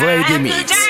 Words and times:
Friday 0.00 0.38
Mix. 0.38 0.89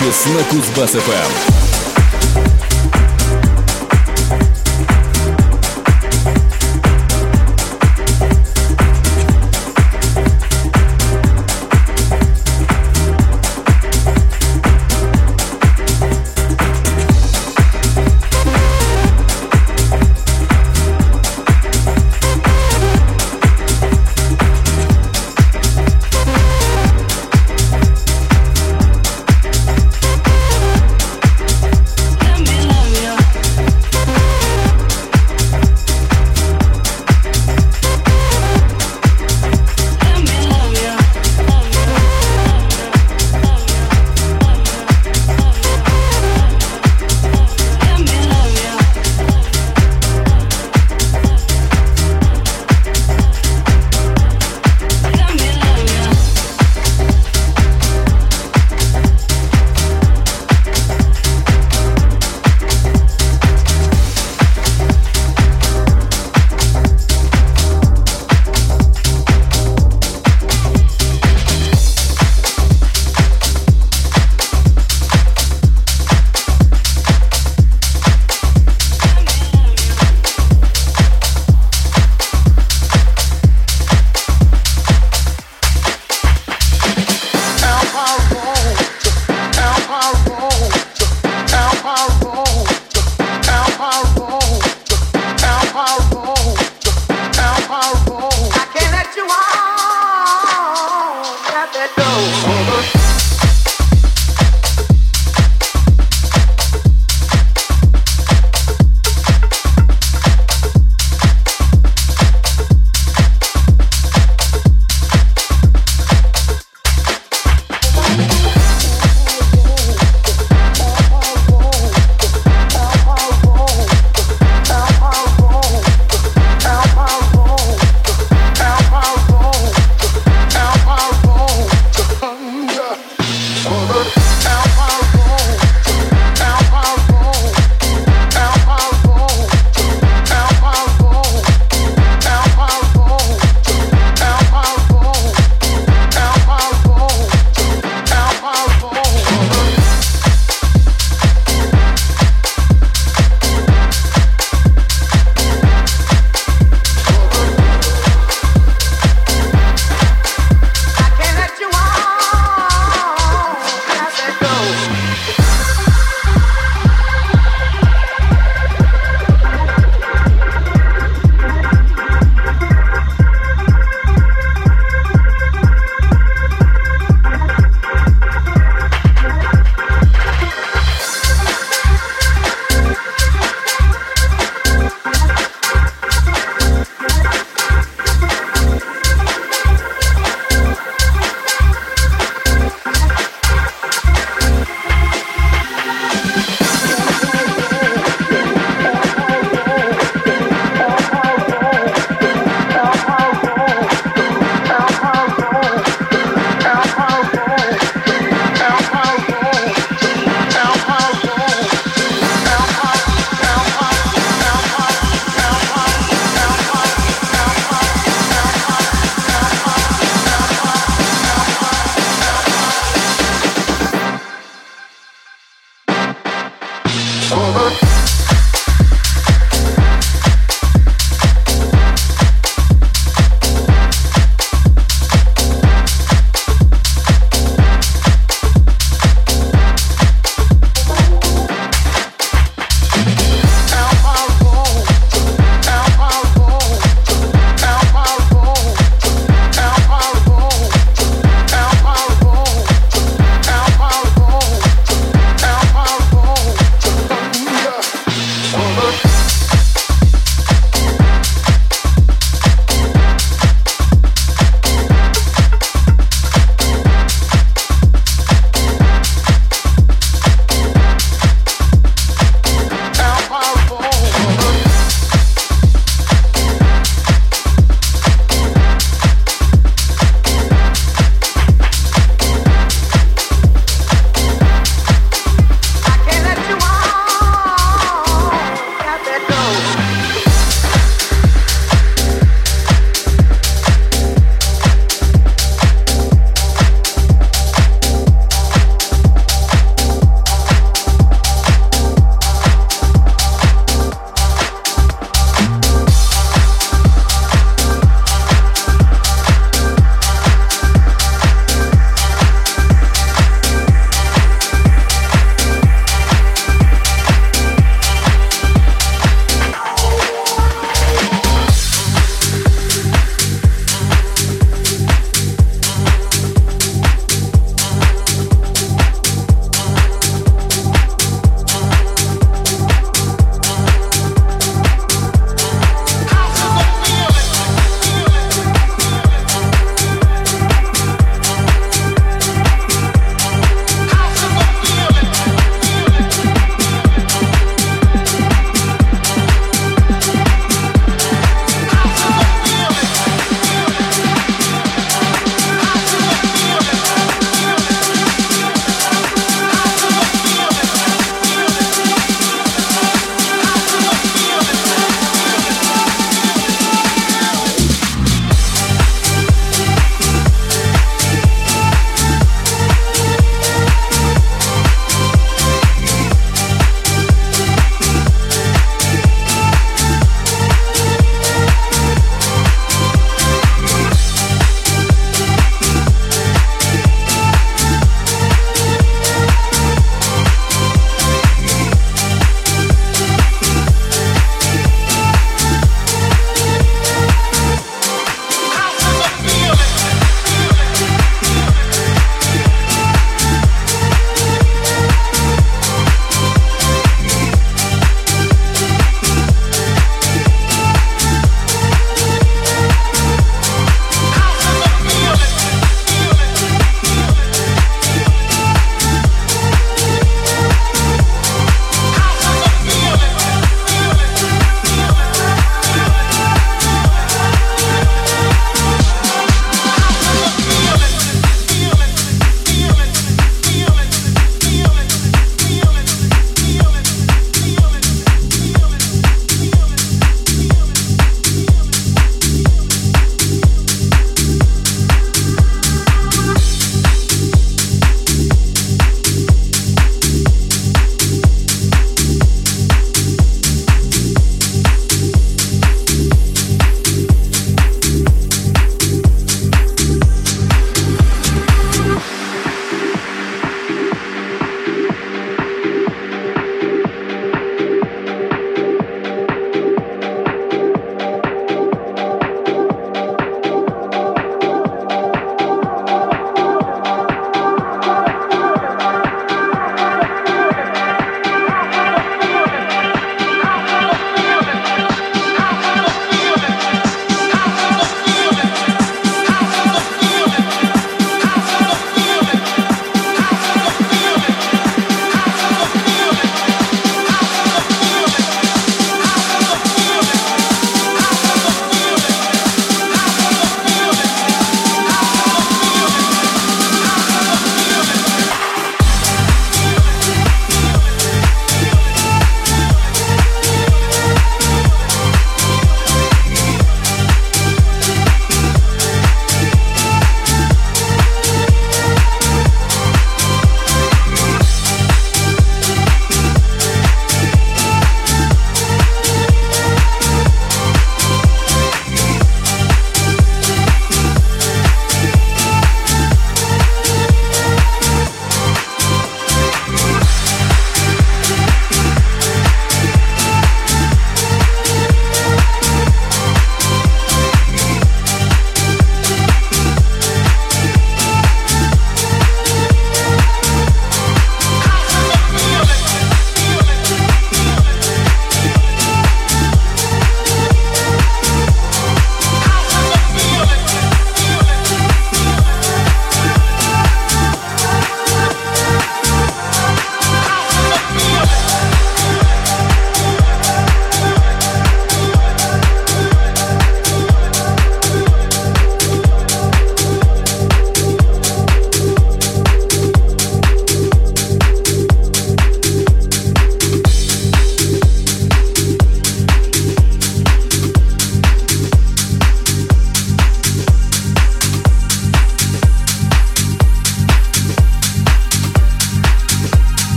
ночи 0.00 0.12
на 0.28 0.42
Кузбасс-ФМ. 0.44 1.57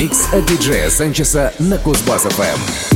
Микс 0.00 0.32
от 0.32 0.46
диджея 0.46 0.88
Санчеса 0.88 1.52
на 1.58 1.74
Кузбасс-ФМ. 1.74 2.89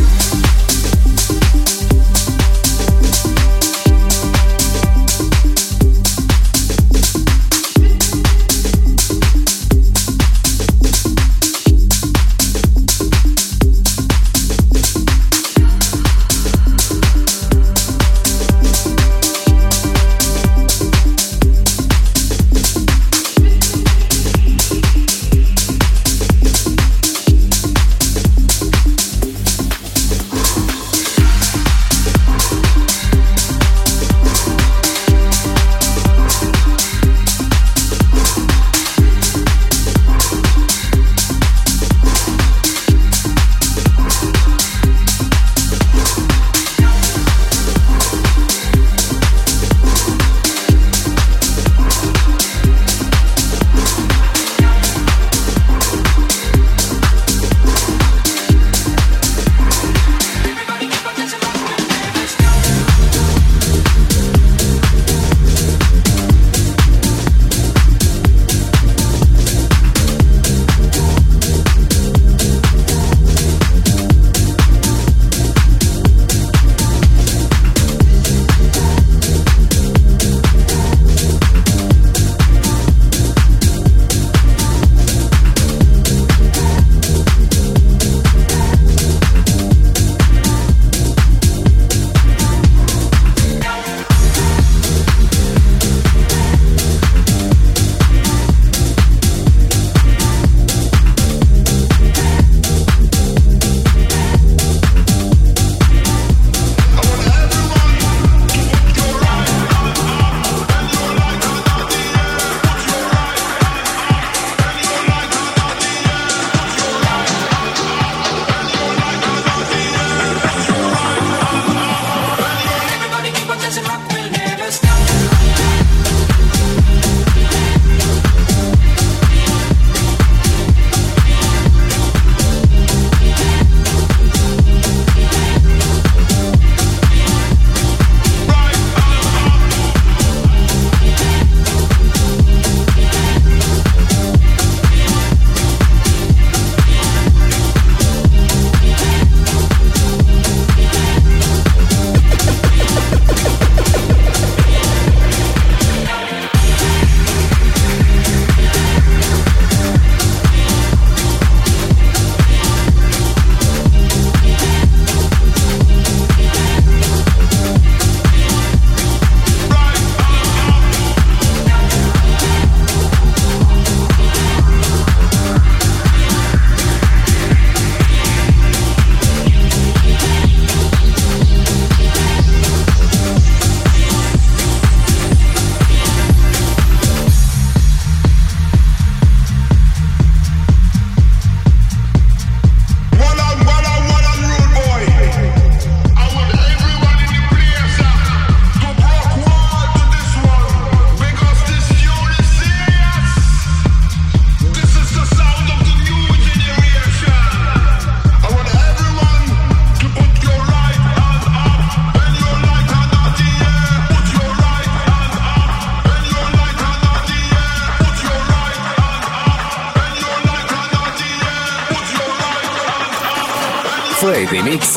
Лайт 224.53 224.53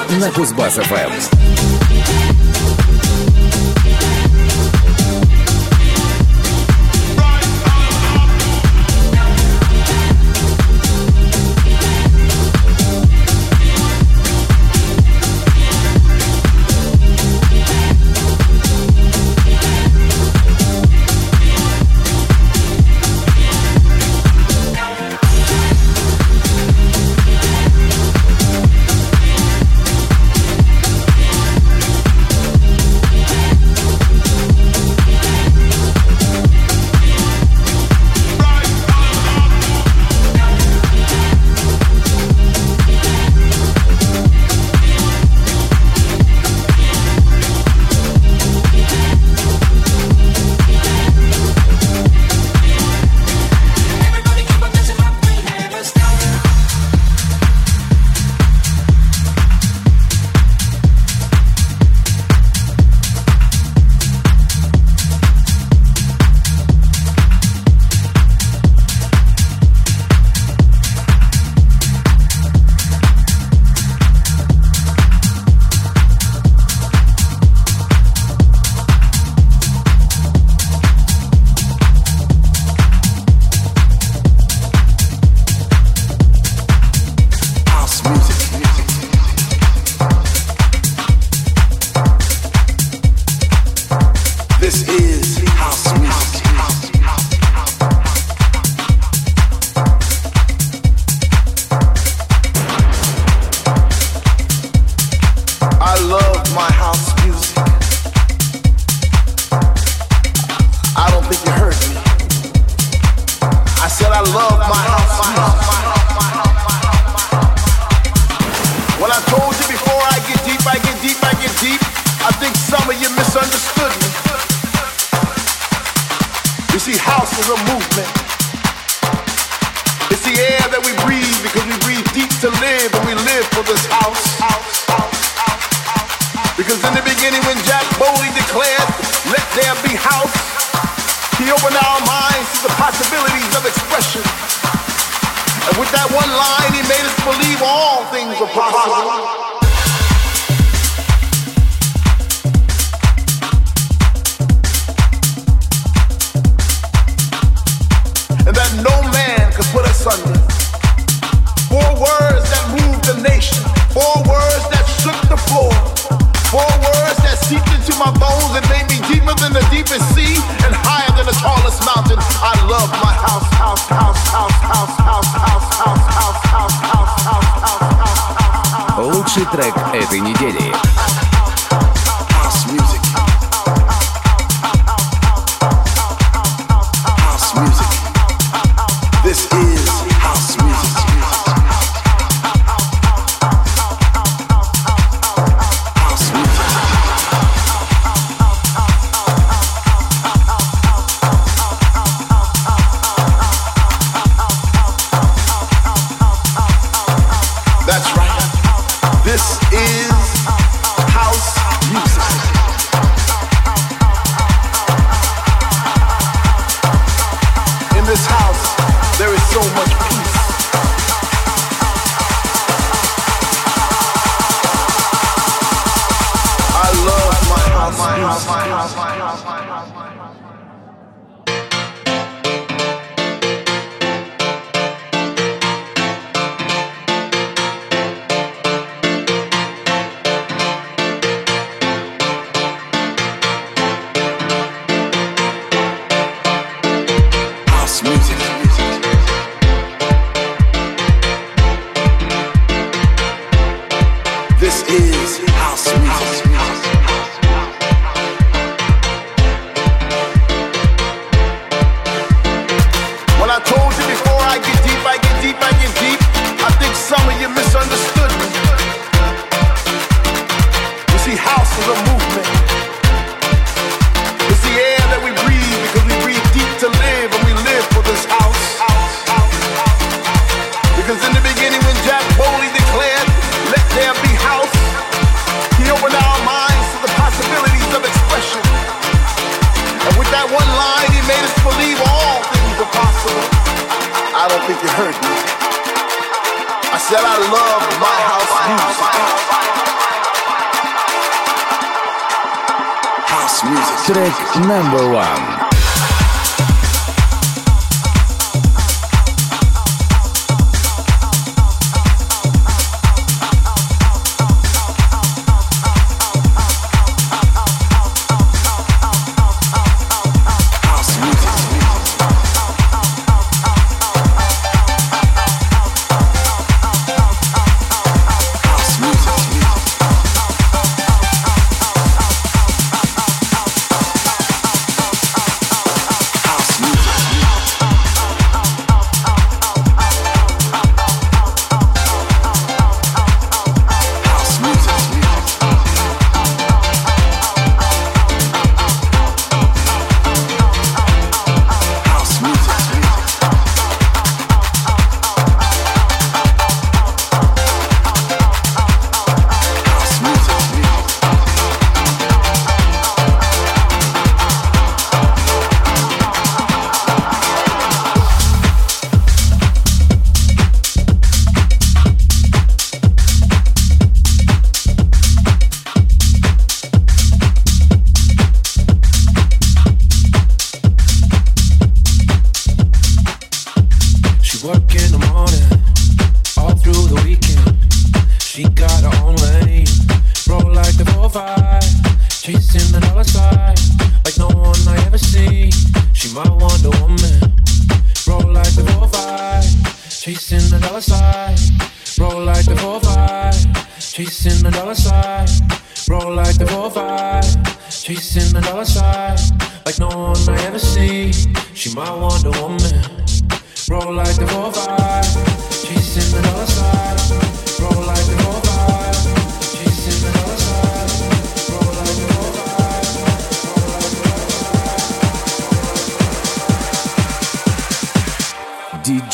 и 0.09 0.15
на 0.15 0.29
Кузбасс-ФМ. 0.29 1.56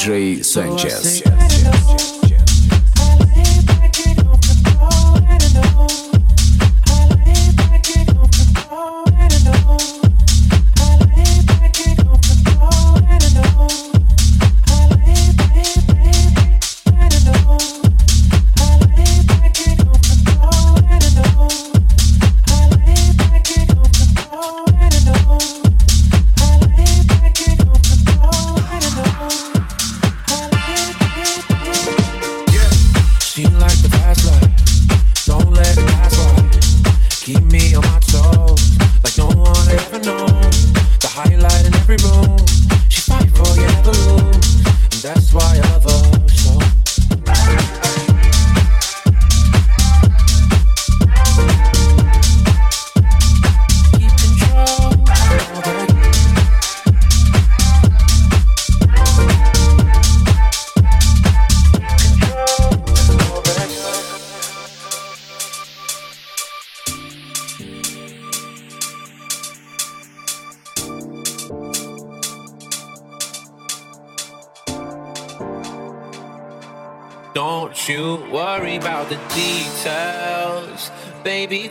диджей 0.04 0.44
Санчес. 0.44 1.24
Санчес. 1.24 2.23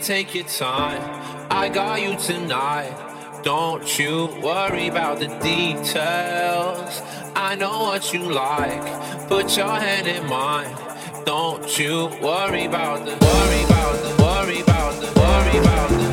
take 0.03 0.35
your 0.35 0.43
time. 0.43 1.01
I 1.49 1.69
got 1.69 2.01
you 2.01 2.17
tonight. 2.17 2.93
Don't 3.41 3.97
you 3.97 4.27
worry 4.43 4.87
about 4.87 5.19
the 5.19 5.27
details. 5.39 7.01
I 7.35 7.55
know 7.55 7.83
what 7.83 8.13
you 8.13 8.19
like. 8.19 9.29
Put 9.29 9.55
your 9.55 9.69
hand 9.69 10.07
in 10.07 10.27
mine. 10.27 10.75
Don't 11.25 11.79
you 11.79 12.07
worry 12.21 12.65
about 12.65 13.05
the 13.05 13.15
worry 13.25 13.63
about 13.63 13.95
the 14.03 14.23
worry 14.23 14.59
about 14.59 14.93
the 15.01 15.19
worry 15.19 15.57
about 15.57 15.89
the 15.89 16.12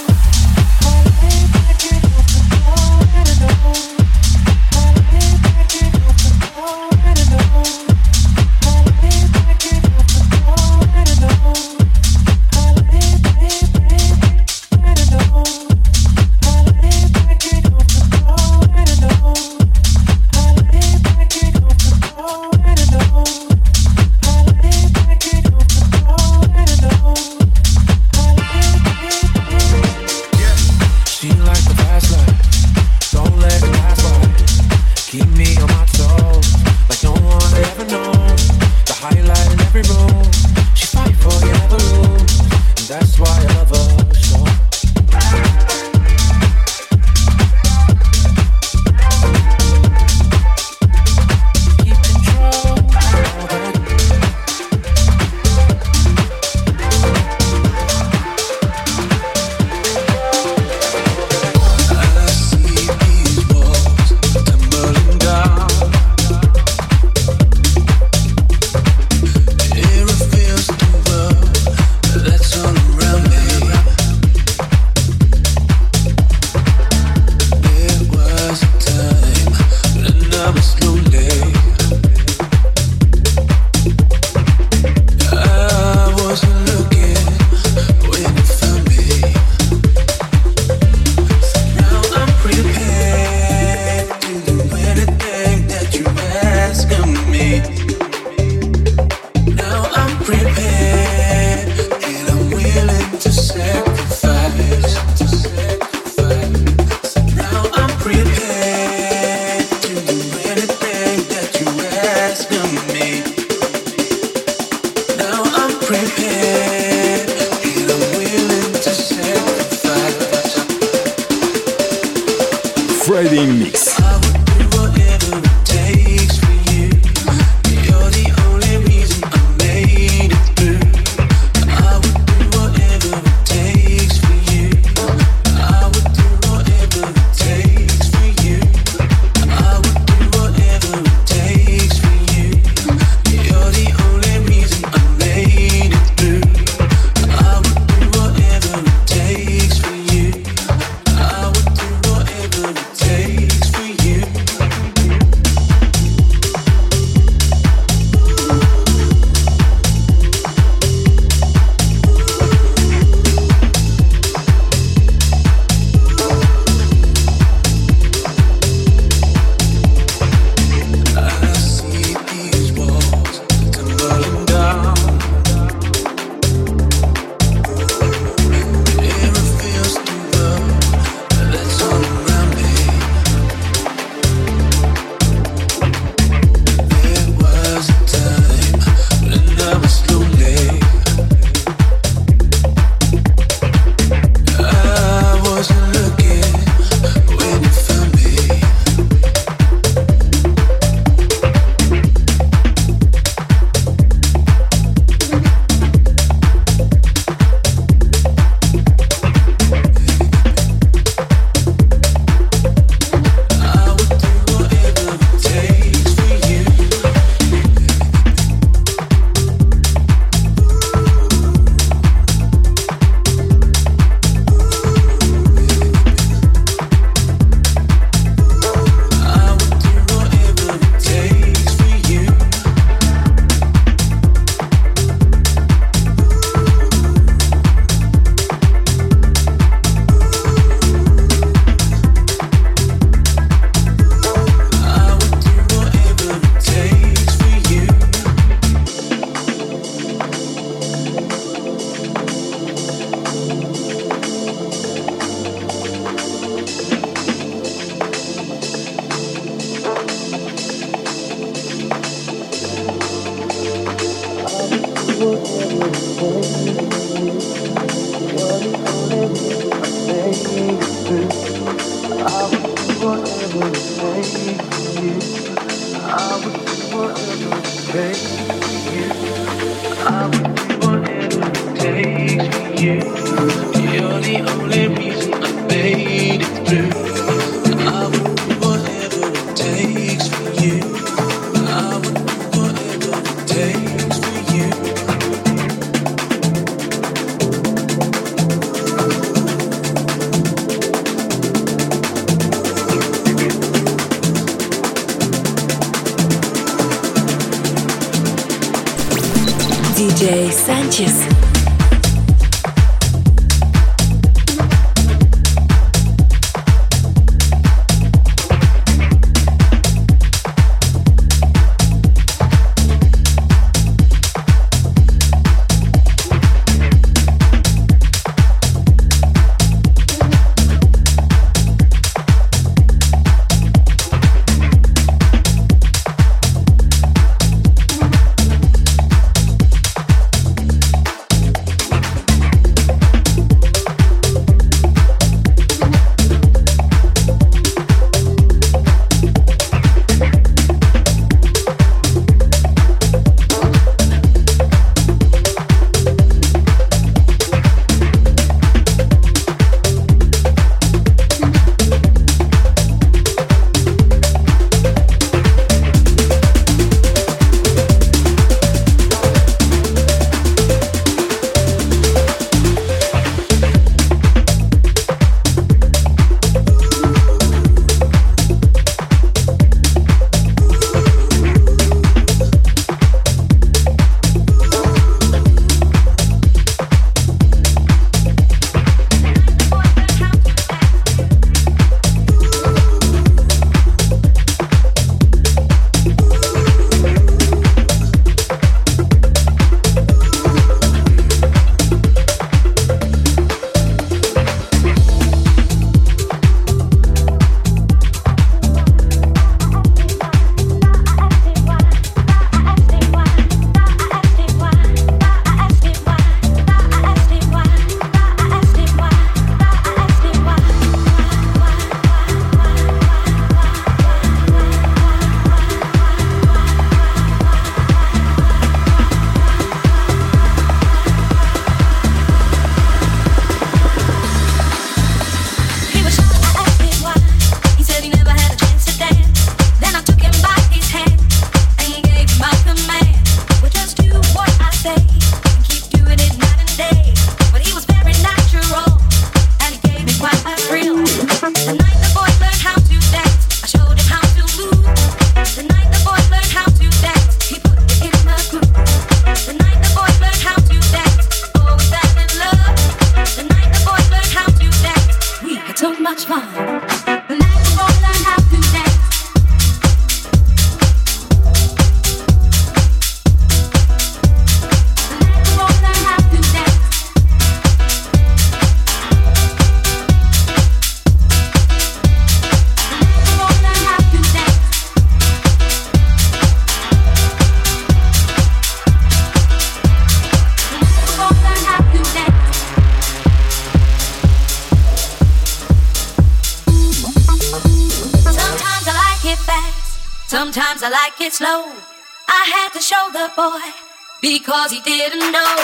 cause 504.71 504.77
he 504.77 504.83
didn't 504.83 505.31
know. 505.31 505.55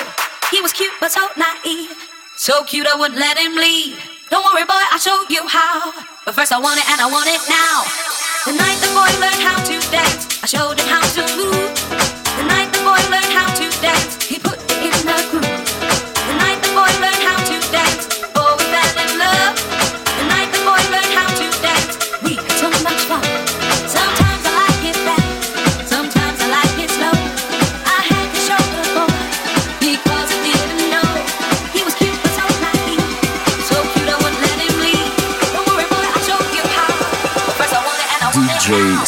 He 0.52 0.62
was 0.62 0.74
cute 0.74 0.92
but 1.00 1.12
so 1.12 1.28
naive. 1.38 1.92
So 2.36 2.64
cute 2.64 2.88
I 2.88 2.96
wouldn't 3.00 3.20
let 3.20 3.38
him 3.38 3.56
leave. 3.56 4.00
Don't 4.30 4.44
worry, 4.46 4.66
boy, 4.66 4.84
I'll 4.92 5.00
show 5.00 5.24
you 5.30 5.48
how. 5.48 5.94
But 6.26 6.36
first 6.36 6.52
I 6.52 6.60
want 6.60 6.80
it 6.80 6.90
and 6.92 7.00
I 7.02 7.10
want 7.10 7.28
it 7.28 7.42
now. 7.48 7.84
The 8.46 8.54
night 8.54 8.80
the 8.84 8.92
boy 8.92 9.12
learned 9.24 9.44
how 9.44 9.64
to 9.64 9.92
dance, 9.92 10.44
I 10.44 10.48
showed 10.48 10.80
him 10.80 10.88
how 10.88 11.02
to 11.02 11.38
move. 11.38 11.57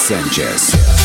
Sanchez. 0.09 0.98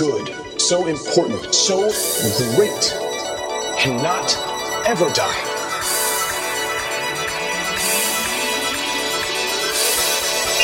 good, 0.00 0.34
so 0.58 0.86
important, 0.86 1.54
so 1.54 1.76
great, 2.56 2.96
cannot 3.76 4.34
ever 4.86 5.04
die. 5.12 5.36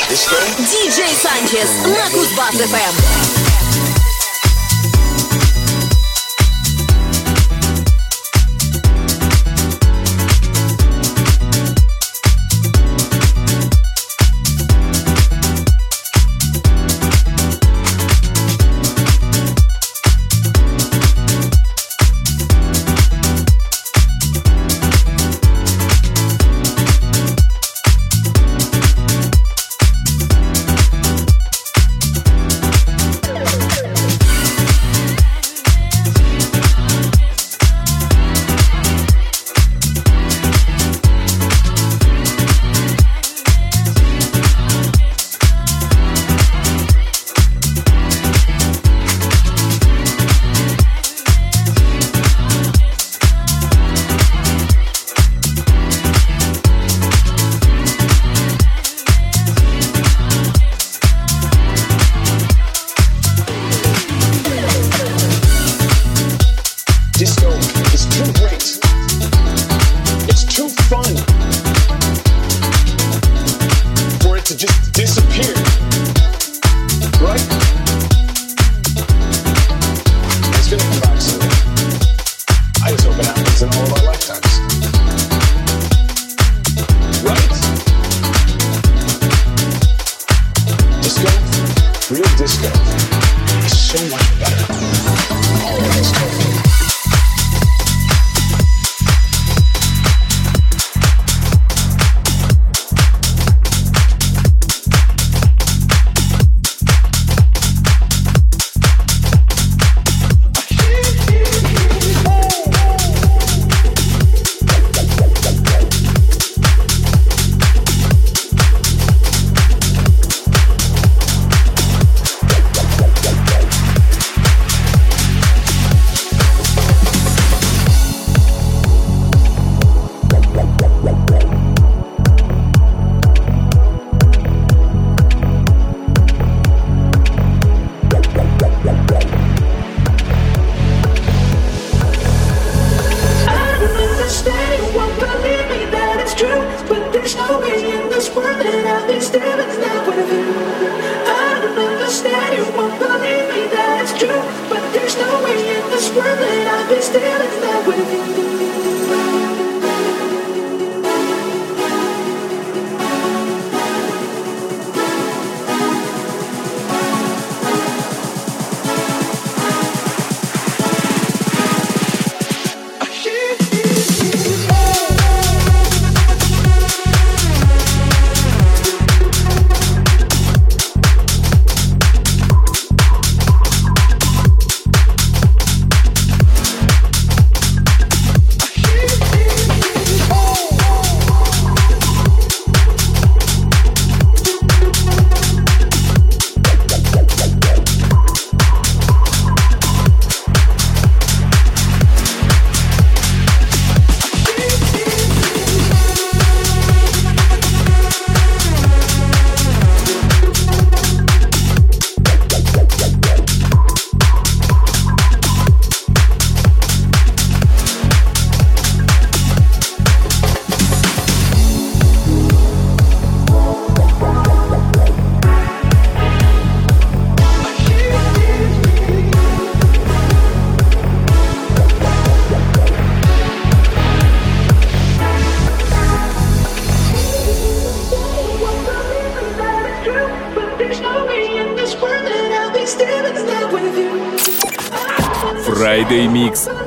DJ 0.09 1.13
Sanchez 1.21 1.69
на 1.85 2.09
Кузбасс-ФМ. 2.09 3.46